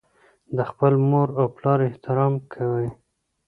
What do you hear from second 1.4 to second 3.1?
پلار احترام کوي.